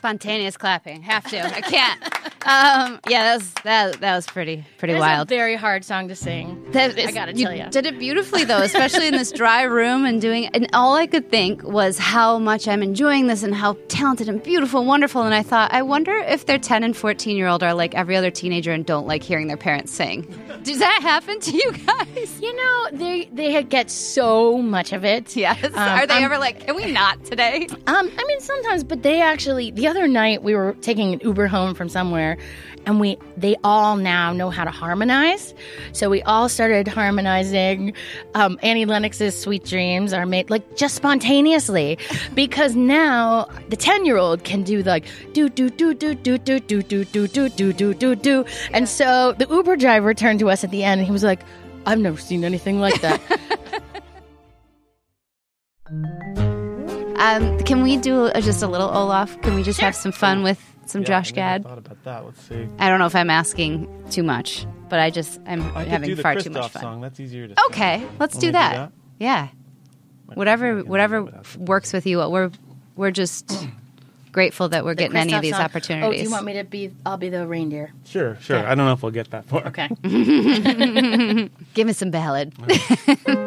Spontaneous 0.06 0.56
clapping. 0.56 1.02
Have 1.02 1.28
to. 1.32 1.44
I 1.44 1.62
can't. 1.62 2.14
Um, 2.46 3.00
yeah, 3.10 3.24
that 3.24 3.36
was 3.36 3.54
that. 3.64 4.00
That 4.02 4.16
was 4.16 4.25
pretty 4.28 4.64
pretty 4.78 4.96
wild. 4.96 5.30
a 5.32 5.36
very 5.36 5.56
hard 5.56 5.84
song 5.84 6.08
to 6.10 6.16
sing. 6.16 6.72
That 6.72 6.98
I 6.98 7.12
gotta 7.12 7.34
you 7.36 7.46
tell 7.46 7.56
ya. 7.56 7.70
did 7.70 7.86
it 7.86 7.98
beautifully 8.00 8.44
though, 8.44 8.62
especially 8.62 9.08
in 9.08 9.14
this 9.14 9.32
dry 9.42 9.64
room 9.64 10.06
and 10.06 10.22
doing. 10.22 10.48
And 10.48 10.70
all 10.74 10.96
I 10.96 11.08
could 11.08 11.30
think 11.30 11.64
was 11.64 11.98
how 11.98 12.38
much 12.40 12.68
I'm 12.68 12.84
enjoying 12.84 13.28
this 13.28 13.44
and 13.44 13.54
how 13.56 13.78
talented 13.88 14.30
and 14.30 14.42
beautiful, 14.42 14.80
and 14.82 14.88
wonderful. 14.88 15.24
And 15.24 15.34
I 15.34 15.44
thought, 15.44 15.74
I 15.74 15.82
wonder 15.82 16.14
if 16.14 16.46
their 16.46 16.60
10 16.60 16.84
and 16.84 16.96
14 16.96 17.36
year 17.36 17.48
old 17.48 17.64
are 17.64 17.74
like 17.74 17.96
every 17.96 18.16
other 18.16 18.32
teenager 18.32 18.72
and 18.72 18.86
don't 18.86 19.08
like 19.08 19.24
hearing 19.24 19.48
their 19.48 19.58
parents 19.58 19.92
sing. 19.92 20.22
Does 20.64 20.80
that 20.80 21.00
happen 21.02 21.40
to 21.40 21.52
you 21.52 21.72
guys? 21.74 22.40
You 22.42 22.56
know, 22.56 22.88
they 22.94 23.25
they 23.34 23.64
get 23.64 23.90
so 23.90 24.62
much 24.62 24.94
of 24.94 25.04
it. 25.04 25.36
Yes. 25.36 25.64
Um, 25.64 25.74
are 25.75 26.06
they 26.08 26.14
I'm- 26.16 26.24
ever 26.24 26.38
like, 26.38 26.66
can 26.66 26.75
we 26.75 26.92
not 26.92 27.24
today? 27.25 27.68
Um, 27.88 28.12
I 28.18 28.24
mean, 28.28 28.40
sometimes, 28.40 28.84
but 28.84 29.04
they 29.04 29.22
actually. 29.22 29.72
The 29.72 29.88
other 29.88 30.08
night, 30.08 30.44
we 30.44 30.56
were 30.56 30.74
taking 30.82 31.14
an 31.14 31.20
Uber 31.24 31.48
home 31.48 31.74
from 31.75 31.90
somewhere, 31.90 32.35
and 32.86 33.00
we 33.00 33.18
they 33.38 33.56
all 33.63 33.96
now 33.98 34.34
know 34.34 34.50
how 34.50 34.63
to 34.63 34.72
harmonize. 34.72 35.54
So 35.92 36.10
we 36.10 36.22
all 36.24 36.50
started 36.50 36.88
harmonizing. 36.88 37.94
Um, 38.34 38.60
Annie 38.62 38.86
Lennox's 38.86 39.39
"Sweet 39.39 39.65
Dreams" 39.65 40.13
are 40.13 40.25
made 40.25 40.50
like 40.50 40.77
just 40.77 40.96
spontaneously, 40.96 41.98
because 42.34 42.75
now 42.75 43.48
the 43.70 43.75
ten 43.75 44.06
year 44.06 44.18
old 44.18 44.44
can 44.44 44.63
do 44.63 44.84
like 44.84 45.06
do 45.34 45.50
do 45.50 45.70
do 45.70 45.94
do 45.94 46.15
do 46.15 46.38
do 46.38 46.60
do 46.60 46.84
do 46.84 47.04
do 47.06 47.27
do 47.27 47.50
do 47.50 47.74
do 47.74 47.94
do 47.94 48.15
do, 48.15 48.46
and 48.72 48.88
so 48.88 49.34
the 49.38 49.48
Uber 49.50 49.75
driver 49.75 50.13
turned 50.13 50.39
to 50.39 50.50
us 50.50 50.63
at 50.63 50.72
the 50.72 50.84
end, 50.84 51.00
and 51.00 51.06
he 51.06 51.12
was 51.12 51.24
like, 51.24 51.42
"I've 51.86 52.00
never 52.00 52.18
seen 52.18 52.44
anything 52.44 52.80
like 52.80 53.01
that." 53.01 53.22
Um, 57.18 57.58
can 57.60 57.82
we 57.82 57.98
do 57.98 58.25
a, 58.25 58.42
just 58.42 58.62
a 58.62 58.68
little 58.68 58.89
Olaf? 58.89 59.42
Can 59.42 59.56
we 59.56 59.63
just 59.63 59.80
have 59.80 59.96
some 59.96 60.12
fun 60.12 60.44
with 60.44 60.75
some 60.89 61.01
Yeah, 61.01 61.08
Josh 61.08 61.32
I 61.32 61.36
Gad? 61.36 61.63
thought 61.63 61.77
about 61.77 62.04
that. 62.04 62.25
Let's 62.25 62.42
see. 62.44 62.68
I 62.80 62.89
don't 62.89 63.00
know 63.00 63.06
if 63.06 63.15
I'm 63.15 63.30
asking 63.30 63.88
too 64.12 64.24
much, 64.24 64.65
but 64.89 65.00
I 65.00 65.10
just 65.10 65.39
I'm 65.46 65.62
I 65.75 65.84
could 65.84 65.88
having 65.88 66.10
do 66.10 66.15
the 66.15 66.22
far 66.22 66.36
too 66.36 66.50
much 66.50 66.72
fun. 66.72 66.82
song. 66.82 67.01
That's 67.01 67.20
easier 67.20 67.48
to. 67.48 67.54
sing. 67.56 67.65
Okay, 67.72 68.08
let's 68.20 68.38
do 68.38 68.38
me 68.38 68.42
to 68.42 68.48
do 68.48 68.51
that. 68.54 68.74
that? 68.75 68.92
Yeah, 69.20 69.48
Might 70.27 70.38
whatever 70.38 70.65
be 70.65 70.70
able 70.80 70.84
to 70.86 70.89
whatever 70.89 71.42
works 71.58 71.94
with 71.94 72.06
you. 72.06 72.18
We're 72.30 72.51
we're 72.96 73.12
just 73.12 73.68
grateful 74.32 74.70
that 74.70 74.84
we're 74.86 74.92
The 74.96 75.04
getting 75.04 75.18
any 75.18 75.34
of 75.34 75.42
these 75.42 75.54
song. 75.56 75.62
opportunities. 75.62 76.08
Oh, 76.08 76.12
do 76.12 76.22
you 76.24 76.30
want 76.32 76.46
me 76.46 76.54
to 76.54 76.63
be? 76.63 76.92
I'll 77.06 77.18
be 77.18 77.30
the 77.30 77.48
reindeer. 77.48 77.94
Sure, 78.06 78.38
sure. 78.42 78.58
Okay. 78.58 78.65
I 78.68 78.75
don't 78.75 78.86
know 78.86 78.94
if 78.94 79.01
we'll 79.04 79.12
get 79.12 79.32
that 79.32 79.46
far. 79.46 79.65
Okay. 79.68 79.88
Give 81.74 81.88
me 81.88 81.94
some 81.94 82.12
ballad. 82.12 82.54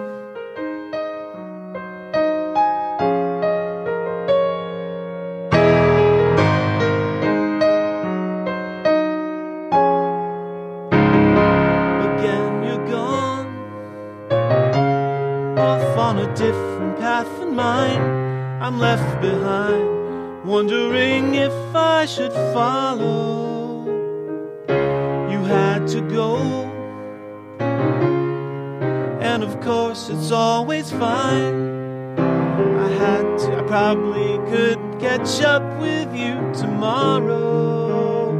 it's 29.90 30.30
always 30.30 30.90
fine. 30.90 32.18
I 32.18 32.88
had 32.90 33.38
to, 33.38 33.57
I 33.57 33.62
probably 33.62 34.37
could 34.50 34.78
catch 35.00 35.40
up 35.40 35.62
with 35.80 36.14
you 36.14 36.35
tomorrow. 36.52 38.33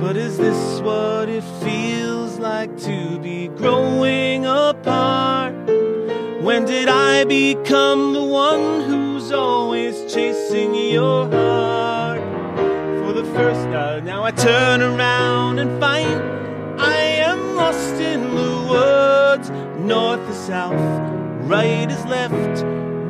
But 0.00 0.16
is 0.16 0.38
this 0.38 0.80
what 0.80 1.28
it 1.28 1.44
feels 1.62 2.38
like 2.38 2.76
to 2.78 3.20
be 3.20 3.46
growing 3.46 4.44
apart? 4.44 5.54
When 6.42 6.64
did 6.64 6.88
I 6.88 7.24
become 7.24 8.12
the 8.12 8.24
one 8.24 8.82
who's 8.82 9.30
always 9.30 10.12
chasing 10.12 10.74
your 10.74 11.30
heart? 11.30 12.20
For 13.04 13.12
the 13.12 13.24
first 13.34 13.62
time, 13.66 14.04
now 14.04 14.24
I 14.24 14.32
turn 14.32 14.82
around 14.82 15.60
and 15.60 15.78
find 15.78 16.20
I 16.80 16.96
am 17.30 17.54
lost 17.54 17.94
in 17.94 18.34
the 18.34 18.66
woods. 18.68 19.65
North 19.86 20.28
is 20.28 20.36
south, 20.36 20.74
right 21.46 21.88
is 21.88 22.04
left. 22.06 22.64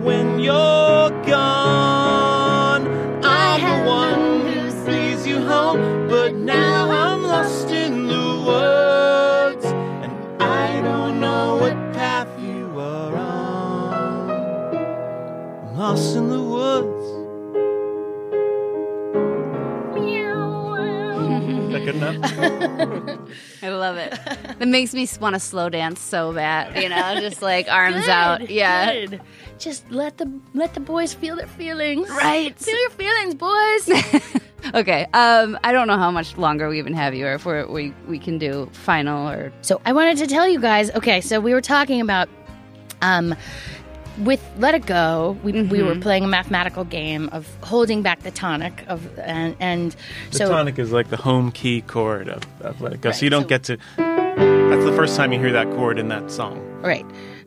When 0.04 0.40
you're 0.40 1.10
gone, 1.24 2.05
it. 24.66 24.68
It 24.68 24.72
makes 24.72 24.94
me 24.94 25.08
want 25.20 25.34
to 25.34 25.40
slow 25.40 25.68
dance 25.68 26.00
so 26.00 26.32
bad. 26.32 26.82
You 26.82 26.88
know, 26.88 27.20
just 27.20 27.42
like 27.42 27.68
arms 27.68 28.08
out. 28.08 28.50
Yeah. 28.50 28.92
good. 28.92 29.20
Just 29.58 29.90
let 29.90 30.18
the 30.18 30.30
let 30.54 30.74
the 30.74 30.80
boys 30.80 31.14
feel 31.14 31.36
their 31.36 31.46
feelings. 31.46 32.08
Right. 32.10 32.56
Feel 32.58 32.78
your 32.78 32.90
feelings, 32.90 33.34
boys. 33.34 34.42
Okay. 34.74 35.06
Um, 35.12 35.58
I 35.62 35.72
don't 35.72 35.86
know 35.86 35.98
how 35.98 36.10
much 36.10 36.36
longer 36.36 36.68
we 36.68 36.78
even 36.78 36.94
have 36.94 37.14
you, 37.14 37.26
or 37.26 37.34
if 37.34 37.46
we're, 37.46 37.66
we 37.66 37.94
we 38.08 38.18
can 38.18 38.38
do 38.38 38.68
final 38.72 39.28
or 39.28 39.52
So 39.62 39.80
I 39.84 39.92
wanted 39.92 40.18
to 40.18 40.26
tell 40.26 40.48
you 40.48 40.60
guys. 40.60 40.90
Okay, 40.90 41.20
so 41.20 41.40
we 41.40 41.52
were 41.52 41.60
talking 41.60 42.00
about 42.00 42.28
um, 43.02 43.34
with 44.18 44.42
Let 44.58 44.74
It 44.74 44.86
Go. 44.86 45.36
We, 45.42 45.62
we 45.62 45.82
were 45.82 45.94
playing 45.96 46.24
a 46.24 46.28
mathematical 46.28 46.84
game 46.84 47.28
of 47.32 47.46
holding 47.62 48.02
back 48.02 48.22
the 48.22 48.30
tonic 48.30 48.84
of 48.88 49.18
and 49.18 49.54
and 49.60 49.94
The 50.32 50.38
so 50.38 50.48
tonic 50.48 50.78
is 50.78 50.90
like 50.92 51.10
the 51.10 51.16
home 51.16 51.52
key 51.52 51.82
chord 51.82 52.28
of, 52.28 52.42
of 52.60 52.80
Let 52.80 52.92
It 52.92 53.00
Go. 53.00 53.10
Right, 53.10 53.16
so 53.16 53.24
you 53.24 53.30
don't 53.30 53.42
so- 53.42 53.48
get 53.48 53.62
to. 53.64 54.15
That's 54.70 54.84
the 54.84 54.92
first 54.96 55.16
time 55.16 55.32
you 55.32 55.38
hear 55.38 55.52
that 55.52 55.70
chord 55.70 55.98
in 55.98 56.08
that 56.08 56.30
song. 56.30 56.58
right. 56.82 57.06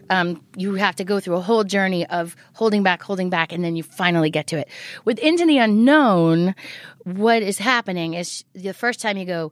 Um, 0.10 0.44
you 0.56 0.74
have 0.74 0.96
to 0.96 1.04
go 1.04 1.20
through 1.20 1.36
a 1.36 1.42
whole 1.42 1.64
journey 1.64 2.04
of 2.08 2.36
holding 2.54 2.82
back, 2.82 3.04
holding 3.04 3.30
back, 3.30 3.54
and 3.54 3.64
then 3.64 3.76
you 3.76 3.84
finally 3.84 4.32
get 4.32 4.48
to 4.48 4.58
it. 4.58 4.68
With 5.06 5.20
Into 5.20 5.46
the 5.46 5.60
Unknown, 5.60 6.56
what 7.04 7.44
is 7.44 7.60
happening 7.60 8.16
is 8.16 8.44
the 8.54 8.74
first 8.74 9.02
time 9.02 9.18
you 9.18 9.26
go 9.26 9.52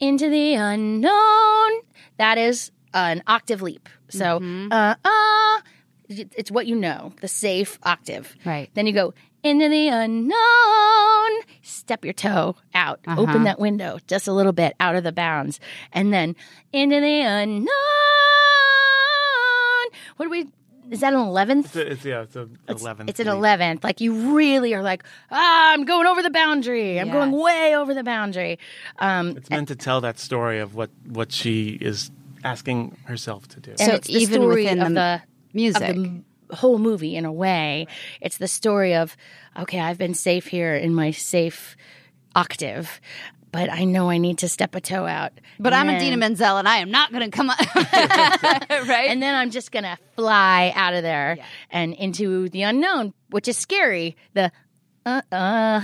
into 0.00 0.28
the 0.28 0.54
unknown, 0.54 1.70
that 2.16 2.36
is 2.36 2.72
an 2.94 3.22
octave 3.28 3.62
leap. 3.62 3.88
So, 4.08 4.40
uh, 4.72 4.94
uh, 5.04 5.60
it's 6.08 6.50
what 6.50 6.66
you 6.66 6.74
know, 6.74 7.12
the 7.20 7.28
safe 7.28 7.78
octave. 7.84 8.34
Right. 8.44 8.70
Then 8.74 8.88
you 8.88 8.92
go 8.92 9.14
into 9.42 9.68
the 9.68 9.88
unknown, 9.88 11.42
step 11.62 12.04
your 12.04 12.14
toe 12.14 12.56
out, 12.74 13.00
open 13.08 13.44
that 13.44 13.58
window 13.58 13.98
just 14.06 14.28
a 14.28 14.32
little 14.32 14.52
bit 14.52 14.74
out 14.80 14.94
of 14.94 15.02
the 15.04 15.12
bounds, 15.12 15.58
and 15.92 16.12
then 16.12 16.36
into 16.72 17.00
the 17.00 17.20
unknown. 17.20 17.68
What 20.16 20.26
do 20.26 20.30
we? 20.30 20.48
Is 20.90 21.00
that 21.00 21.12
an 21.14 21.20
eleventh? 21.20 21.66
It's, 21.66 21.76
a, 21.76 21.90
it's 21.92 22.04
yeah, 22.04 22.22
it's 22.22 22.36
a 22.36 22.42
It's- 22.68 22.84
It's 23.08 23.20
an 23.20 23.28
eleventh. 23.28 23.82
Like 23.82 24.00
you 24.00 24.36
really 24.36 24.74
are 24.74 24.82
like, 24.82 25.04
ah, 25.30 25.72
I'm 25.72 25.84
going 25.84 26.06
over 26.06 26.22
the 26.22 26.30
boundary. 26.30 27.00
I'm 27.00 27.10
going 27.10 27.30
way 27.32 27.74
over 27.74 27.94
the 27.94 28.02
boundary. 28.04 28.58
Um, 28.98 29.36
It's 29.36 29.48
meant 29.48 29.68
to 29.68 29.76
tell 29.76 30.00
that 30.02 30.18
story 30.18 30.58
of 30.60 30.74
what 30.74 30.90
what 31.08 31.32
she 31.32 31.70
is 31.80 32.10
asking 32.44 32.96
herself 33.04 33.48
to 33.48 33.60
do. 33.60 33.70
and 33.72 33.80
So 33.80 33.92
it's 33.94 34.08
the 34.08 34.14
even 34.14 34.34
story 34.42 34.64
within 34.64 34.80
of 34.82 34.88
the 34.88 34.94
the 34.94 35.22
music. 35.54 35.82
of 35.82 35.88
the 35.96 36.02
m- 36.02 36.24
whole 36.56 36.78
movie 36.78 37.16
in 37.16 37.24
a 37.24 37.32
way. 37.32 37.86
It's 38.20 38.38
the 38.38 38.48
story 38.48 38.94
of 38.94 39.16
okay, 39.58 39.80
I've 39.80 39.98
been 39.98 40.14
safe 40.14 40.46
here 40.46 40.74
in 40.74 40.94
my 40.94 41.10
safe 41.10 41.76
octave, 42.34 43.00
but 43.50 43.70
I 43.70 43.84
know 43.84 44.08
I 44.08 44.16
need 44.18 44.38
to 44.38 44.48
step 44.48 44.74
a 44.74 44.80
toe 44.80 45.06
out. 45.06 45.32
But 45.58 45.72
And 45.74 45.80
I'm 45.80 45.86
then- 45.88 45.96
Idina 46.02 46.16
Menzel, 46.16 46.56
and 46.56 46.66
I 46.68 46.78
am 46.78 46.90
not 46.90 47.12
going 47.12 47.30
to 47.30 47.36
come 47.36 47.50
up. 47.50 47.58
right? 47.76 49.08
And 49.10 49.22
then 49.22 49.34
I'm 49.34 49.50
just 49.50 49.70
gonna 49.72 49.98
fly 50.16 50.72
out 50.74 50.94
of 50.94 51.02
there 51.02 51.36
and 51.70 51.92
into 51.94 52.48
the 52.48 52.62
unknown, 52.62 53.12
which 53.30 53.48
is 53.48 53.56
scary. 53.58 54.16
The 54.34 54.50
uh 55.06 55.22
uh 55.32 55.80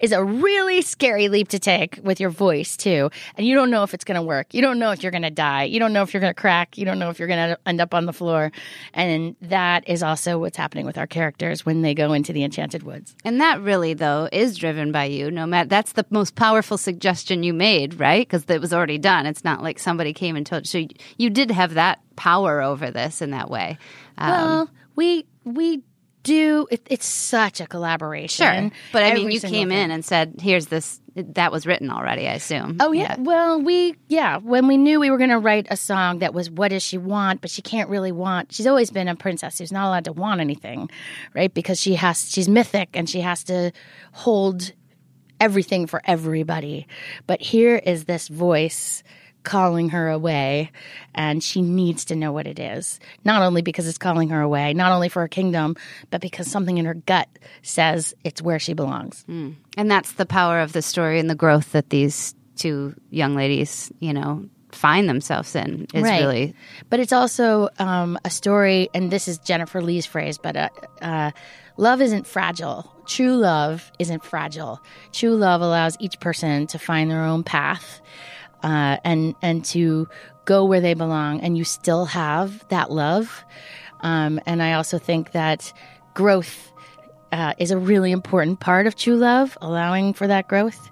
is 0.00 0.12
a 0.12 0.22
really 0.24 0.80
scary 0.82 1.28
leap 1.28 1.48
to 1.48 1.58
take 1.58 1.98
with 2.02 2.20
your 2.20 2.30
voice 2.30 2.76
too, 2.76 3.10
and 3.36 3.46
you 3.46 3.54
don't 3.54 3.70
know 3.70 3.82
if 3.82 3.94
it's 3.94 4.04
gonna 4.04 4.22
work. 4.22 4.52
You 4.54 4.62
don't 4.62 4.78
know 4.78 4.92
if 4.92 5.02
you're 5.02 5.12
gonna 5.12 5.30
die. 5.30 5.64
You 5.64 5.78
don't 5.78 5.92
know 5.92 6.02
if 6.02 6.12
you're 6.14 6.20
gonna 6.20 6.34
crack. 6.34 6.78
You 6.78 6.84
don't 6.84 6.98
know 6.98 7.10
if 7.10 7.18
you're 7.18 7.28
gonna 7.28 7.58
end 7.66 7.80
up 7.80 7.94
on 7.94 8.06
the 8.06 8.12
floor. 8.12 8.52
And 8.92 9.36
that 9.42 9.88
is 9.88 10.02
also 10.02 10.38
what's 10.38 10.56
happening 10.56 10.86
with 10.86 10.98
our 10.98 11.06
characters 11.06 11.66
when 11.66 11.82
they 11.82 11.94
go 11.94 12.12
into 12.12 12.32
the 12.32 12.44
enchanted 12.44 12.82
woods. 12.82 13.14
And 13.24 13.40
that 13.40 13.60
really, 13.60 13.94
though, 13.94 14.28
is 14.32 14.56
driven 14.56 14.92
by 14.92 15.04
you. 15.04 15.30
No 15.30 15.46
matter 15.46 15.68
that's 15.68 15.92
the 15.92 16.06
most 16.10 16.34
powerful 16.34 16.78
suggestion 16.78 17.42
you 17.42 17.52
made, 17.52 17.98
right? 18.00 18.26
Because 18.26 18.44
it 18.48 18.60
was 18.60 18.72
already 18.72 18.98
done. 18.98 19.26
It's 19.26 19.44
not 19.44 19.62
like 19.62 19.78
somebody 19.78 20.12
came 20.12 20.36
and 20.36 20.46
told. 20.46 20.66
So 20.66 20.78
you, 20.78 20.88
you 21.18 21.30
did 21.30 21.50
have 21.50 21.74
that 21.74 22.00
power 22.16 22.62
over 22.62 22.90
this 22.90 23.20
in 23.22 23.30
that 23.30 23.50
way. 23.50 23.78
Um, 24.18 24.30
Well, 24.30 24.70
we 24.96 25.26
we 25.44 25.82
do. 26.24 26.66
It, 26.70 26.84
it's 26.90 27.06
such 27.06 27.60
a 27.60 27.66
collaboration. 27.66 28.70
sure, 28.70 28.78
but 28.92 29.04
I 29.04 29.14
mean, 29.14 29.30
you 29.30 29.38
came 29.40 29.68
thing. 29.68 29.78
in 29.78 29.90
and 29.92 30.04
said, 30.04 30.34
"Here's 30.40 30.66
this." 30.66 31.00
That 31.14 31.52
was 31.52 31.64
written 31.64 31.90
already, 31.90 32.26
I 32.26 32.32
assume. 32.32 32.78
Oh 32.80 32.90
yeah. 32.90 33.14
Well, 33.20 33.62
we 33.62 33.94
yeah, 34.08 34.38
when 34.38 34.66
we 34.66 34.76
knew 34.76 34.98
we 34.98 35.10
were 35.10 35.18
going 35.18 35.30
to 35.30 35.38
write 35.38 35.68
a 35.70 35.76
song 35.76 36.18
that 36.18 36.34
was 36.34 36.50
what 36.50 36.68
does 36.68 36.82
she 36.82 36.98
want, 36.98 37.40
but 37.40 37.50
she 37.50 37.62
can't 37.62 37.88
really 37.88 38.10
want. 38.10 38.52
She's 38.52 38.66
always 38.66 38.90
been 38.90 39.06
a 39.06 39.14
princess 39.14 39.58
who's 39.58 39.70
not 39.70 39.86
allowed 39.86 40.06
to 40.06 40.12
want 40.12 40.40
anything, 40.40 40.90
right? 41.32 41.54
Because 41.54 41.80
she 41.80 41.94
has 41.94 42.28
she's 42.28 42.48
mythic 42.48 42.88
and 42.94 43.08
she 43.08 43.20
has 43.20 43.44
to 43.44 43.70
hold 44.12 44.72
everything 45.40 45.86
for 45.86 46.00
everybody. 46.04 46.88
But 47.26 47.40
here 47.40 47.76
is 47.76 48.06
this 48.06 48.26
voice 48.26 49.04
calling 49.44 49.90
her 49.90 50.08
away 50.08 50.72
and 51.14 51.42
she 51.44 51.62
needs 51.62 52.06
to 52.06 52.16
know 52.16 52.32
what 52.32 52.46
it 52.46 52.58
is. 52.58 52.98
Not 53.24 53.42
only 53.42 53.62
because 53.62 53.86
it's 53.86 53.98
calling 53.98 54.30
her 54.30 54.40
away, 54.40 54.74
not 54.74 54.90
only 54.92 55.08
for 55.08 55.20
her 55.20 55.28
kingdom, 55.28 55.76
but 56.10 56.20
because 56.20 56.50
something 56.50 56.78
in 56.78 56.86
her 56.86 56.94
gut 56.94 57.28
says 57.62 58.14
it's 58.24 58.42
where 58.42 58.58
she 58.58 58.72
belongs. 58.72 59.24
And 59.28 59.90
that's 59.90 60.12
the 60.12 60.26
power 60.26 60.60
of 60.60 60.72
the 60.72 60.82
story 60.82 61.20
and 61.20 61.30
the 61.30 61.34
growth 61.34 61.72
that 61.72 61.90
these 61.90 62.34
two 62.56 62.94
young 63.10 63.34
ladies, 63.36 63.92
you 64.00 64.12
know, 64.12 64.44
find 64.72 65.08
themselves 65.08 65.54
in 65.54 65.86
is 65.94 66.02
Right. 66.02 66.20
really 66.20 66.54
but 66.90 66.98
it's 66.98 67.12
also 67.12 67.68
um, 67.78 68.18
a 68.24 68.30
story, 68.30 68.88
and 68.92 69.08
this 69.10 69.28
is 69.28 69.38
Jennifer 69.38 69.80
Lee's 69.80 70.04
phrase, 70.06 70.36
but 70.38 70.56
uh, 70.56 70.68
uh, 71.00 71.30
love 71.76 72.00
isn't 72.00 72.26
fragile. 72.26 72.90
True 73.06 73.36
love 73.36 73.90
isn't 74.00 74.24
fragile. 74.24 74.80
True 75.12 75.36
love 75.36 75.60
allows 75.60 75.96
each 76.00 76.18
person 76.18 76.66
to 76.68 76.78
find 76.78 77.08
their 77.10 77.22
own 77.24 77.44
path 77.44 78.00
uh, 78.64 78.96
and 79.04 79.34
and 79.42 79.64
to 79.66 80.08
go 80.46 80.64
where 80.64 80.80
they 80.80 80.94
belong, 80.94 81.40
and 81.40 81.56
you 81.56 81.64
still 81.64 82.06
have 82.06 82.66
that 82.68 82.90
love. 82.90 83.44
Um, 84.00 84.40
and 84.46 84.62
I 84.62 84.72
also 84.72 84.98
think 84.98 85.32
that 85.32 85.72
growth 86.14 86.72
uh, 87.30 87.54
is 87.58 87.70
a 87.70 87.78
really 87.78 88.10
important 88.10 88.60
part 88.60 88.86
of 88.86 88.96
true 88.96 89.16
love, 89.16 89.56
allowing 89.60 90.14
for 90.14 90.26
that 90.26 90.48
growth 90.48 90.90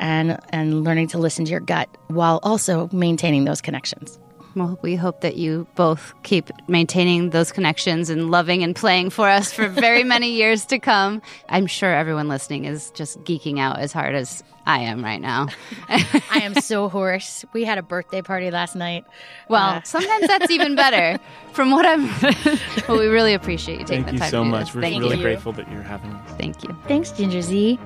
and 0.00 0.38
and 0.50 0.84
learning 0.84 1.08
to 1.08 1.18
listen 1.18 1.44
to 1.44 1.50
your 1.50 1.60
gut 1.60 1.88
while 2.08 2.40
also 2.42 2.88
maintaining 2.92 3.44
those 3.44 3.60
connections. 3.60 4.18
Well, 4.54 4.78
we 4.82 4.96
hope 4.96 5.22
that 5.22 5.36
you 5.36 5.66
both 5.74 6.12
keep 6.22 6.50
maintaining 6.68 7.30
those 7.30 7.52
connections 7.52 8.10
and 8.10 8.30
loving 8.30 8.62
and 8.62 8.76
playing 8.76 9.10
for 9.10 9.28
us 9.28 9.52
for 9.52 9.68
very 9.68 10.04
many 10.04 10.32
years 10.34 10.66
to 10.66 10.78
come. 10.78 11.22
I'm 11.48 11.66
sure 11.66 11.92
everyone 11.92 12.28
listening 12.28 12.66
is 12.66 12.90
just 12.90 13.20
geeking 13.20 13.58
out 13.58 13.78
as 13.78 13.92
hard 13.92 14.14
as 14.14 14.44
I 14.66 14.80
am 14.80 15.02
right 15.02 15.20
now. 15.20 15.48
I 15.88 16.40
am 16.42 16.54
so 16.54 16.88
hoarse. 16.88 17.44
We 17.52 17.64
had 17.64 17.78
a 17.78 17.82
birthday 17.82 18.22
party 18.22 18.50
last 18.50 18.76
night. 18.76 19.04
Well, 19.48 19.76
uh, 19.76 19.82
sometimes 19.82 20.26
that's 20.26 20.50
even 20.50 20.76
better. 20.76 21.18
From 21.52 21.70
what 21.70 21.84
I'm, 21.84 22.06
well, 22.88 22.98
we 22.98 23.06
really 23.06 23.34
appreciate 23.34 23.80
you 23.80 23.84
taking 23.84 24.04
Thank 24.04 24.18
the 24.18 24.20
time. 24.20 24.30
Thank 24.30 24.32
you 24.32 24.38
so 24.38 24.44
much. 24.44 24.66
This. 24.66 24.74
We're 24.74 24.80
Thank 24.82 25.02
really 25.02 25.16
you. 25.16 25.22
grateful 25.22 25.52
that 25.52 25.70
you're 25.70 25.82
having 25.82 26.12
us. 26.12 26.30
Thank 26.38 26.62
you. 26.62 26.76
Thanks, 26.86 27.10
Ginger 27.10 27.42
Zee. 27.42 27.78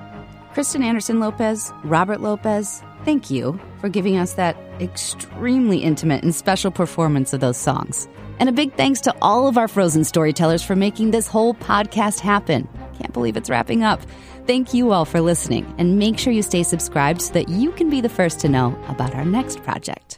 Kristen 0.53 0.81
Anderson 0.81 1.19
Lopez, 1.19 1.71
Robert 1.83 2.19
Lopez, 2.19 2.81
thank 3.05 3.29
you 3.29 3.59
for 3.79 3.89
giving 3.89 4.17
us 4.17 4.33
that 4.33 4.57
extremely 4.79 5.79
intimate 5.79 6.23
and 6.23 6.33
special 6.33 6.71
performance 6.71 7.33
of 7.33 7.39
those 7.39 7.57
songs. 7.57 8.07
And 8.39 8.49
a 8.49 8.51
big 8.51 8.73
thanks 8.75 9.01
to 9.01 9.15
all 9.21 9.47
of 9.47 9.57
our 9.57 9.67
Frozen 9.67 10.03
storytellers 10.03 10.63
for 10.63 10.75
making 10.75 11.11
this 11.11 11.27
whole 11.27 11.55
podcast 11.55 12.19
happen. 12.19 12.67
Can't 12.99 13.13
believe 13.13 13.37
it's 13.37 13.49
wrapping 13.49 13.83
up. 13.83 14.01
Thank 14.45 14.73
you 14.73 14.91
all 14.91 15.05
for 15.05 15.19
listening, 15.19 15.73
and 15.77 15.99
make 15.99 16.17
sure 16.17 16.31
you 16.31 16.41
stay 16.41 16.63
subscribed 16.63 17.21
so 17.21 17.33
that 17.33 17.49
you 17.49 17.71
can 17.71 17.89
be 17.89 17.99
the 17.99 18.09
first 18.09 18.39
to 18.41 18.49
know 18.49 18.77
about 18.87 19.13
our 19.13 19.25
next 19.25 19.61
project. 19.63 20.17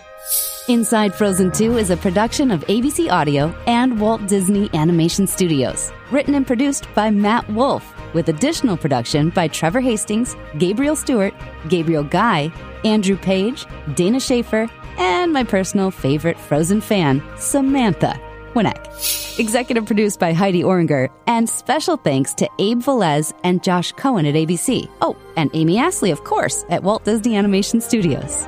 Inside 0.68 1.16
Frozen 1.16 1.54
2 1.54 1.78
is 1.78 1.90
a 1.90 1.98
production 1.98 2.52
of 2.52 2.62
ABC 2.68 3.10
Audio 3.10 3.56
and 3.66 4.00
Walt 4.00 4.28
Disney 4.28 4.70
Animation 4.76 5.26
Studios. 5.26 5.92
Written 6.12 6.36
and 6.36 6.46
produced 6.46 6.88
by 6.94 7.10
Matt 7.10 7.50
Wolf, 7.50 7.92
with 8.14 8.30
additional 8.30 8.78
production 8.78 9.32
by 9.32 9.48
Trevor 9.48 9.80
Hastings, 9.80 10.36
Gabriel 10.60 10.96
Stewart, 10.96 11.34
Gabriel 11.70 12.04
Guy, 12.04 12.52
Andrew 12.84 13.18
Page, 13.18 13.66
Dana 13.96 14.20
Schaefer, 14.20 14.70
and 14.98 15.32
my 15.32 15.44
personal 15.44 15.92
favorite 15.92 16.40
Frozen 16.40 16.82
fan, 16.82 17.24
Samantha 17.38 18.20
Winnick. 18.54 19.40
Executive 19.40 19.86
produced 19.86 20.20
by 20.20 20.34
Heidi 20.34 20.64
Oringer, 20.64 21.10
and 21.28 21.48
special 21.48 21.96
thanks 21.98 22.34
to 22.36 22.50
Abe 22.60 22.80
Velez 22.80 23.34
and 23.44 23.64
Josh 23.64 23.92
Cohen 23.94 24.26
at 24.26 24.36
ABC. 24.36 24.90
Oh, 25.02 25.16
and 25.38 25.50
Amy 25.54 25.78
Astley, 25.78 26.12
of 26.12 26.24
course, 26.24 26.66
at 26.70 26.84
Walt 26.84 27.06
Disney 27.06 27.36
Animation 27.38 27.80
Studios. 27.80 28.48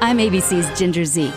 I'm 0.00 0.18
ABC's 0.18 0.78
Ginger 0.78 1.04
Zee. 1.04 1.32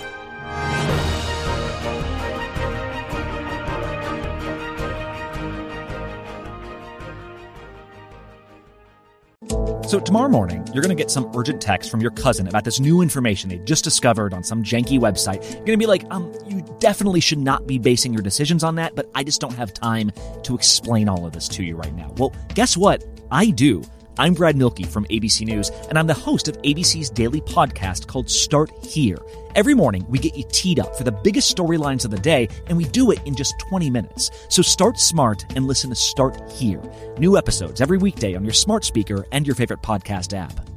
So, 9.88 10.00
tomorrow 10.00 10.30
morning, 10.30 10.68
you're 10.74 10.82
going 10.82 10.96
to 10.96 11.02
get 11.02 11.12
some 11.12 11.32
urgent 11.38 11.62
text 11.62 11.92
from 11.92 12.02
your 12.02 12.10
cousin 12.10 12.48
about 12.48 12.64
this 12.64 12.80
new 12.80 13.02
information 13.02 13.52
they 13.52 13.60
just 13.60 13.84
discovered 13.84 14.34
on 14.34 14.44
some 14.44 14.64
janky 14.64 15.00
website. 15.00 15.44
You're 15.44 15.66
going 15.66 15.78
to 15.78 15.78
be 15.78 15.86
like, 15.86 16.04
um, 16.10 16.34
you 16.48 16.66
definitely 16.80 17.20
should 17.20 17.38
not 17.38 17.68
be 17.68 17.78
basing 17.78 18.12
your 18.12 18.24
decisions 18.24 18.64
on 18.64 18.76
that, 18.76 18.96
but 18.96 19.12
I 19.14 19.24
just 19.24 19.40
don't 19.40 19.54
have 19.54 19.76
time 19.76 20.12
to 20.42 20.56
explain 20.56 21.08
all 21.08 21.24
of 21.28 21.34
this 21.34 21.48
to 21.50 21.64
you 21.64 21.76
right 21.76 21.94
now. 21.94 22.12
Well, 22.18 22.34
guess 22.56 22.76
what? 22.76 23.04
I 23.30 23.52
do. 23.52 23.84
I'm 24.18 24.34
Brad 24.34 24.56
Mielke 24.56 24.86
from 24.86 25.04
ABC 25.06 25.46
News, 25.46 25.70
and 25.90 26.00
I'm 26.00 26.08
the 26.08 26.14
host 26.14 26.48
of 26.48 26.58
ABC's 26.62 27.10
daily 27.10 27.42
podcast 27.42 28.08
called 28.08 28.30
Start 28.30 28.72
Here. 28.82 29.18
Every 29.56 29.74
morning, 29.74 30.06
we 30.08 30.20
get 30.20 30.38
you 30.38 30.46
teed 30.50 30.80
up 30.80 30.96
for 30.96 31.04
the 31.04 31.12
biggest 31.12 31.54
storylines 31.54 32.06
of 32.06 32.12
the 32.12 32.18
day, 32.18 32.48
and 32.68 32.78
we 32.78 32.86
do 32.86 33.12
it 33.12 33.20
in 33.26 33.36
just 33.36 33.60
20 33.68 33.90
minutes. 33.90 34.32
So 34.48 34.62
start 34.62 35.00
smart 35.00 35.46
and 35.58 35.68
listen 35.68 35.90
to 35.90 35.98
Start 35.98 36.50
Here. 36.50 36.82
New 37.18 37.38
episodes 37.38 37.82
every 37.82 37.98
weekday 37.98 38.36
on 38.36 38.46
your 38.46 38.54
smart 38.54 38.86
speaker 38.86 39.26
and 39.34 39.46
your 39.46 39.56
favorite 39.56 39.82
podcast 39.82 40.34
app. 40.34 40.75